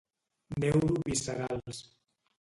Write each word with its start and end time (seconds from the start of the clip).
Neuroviscerals. 0.61 1.77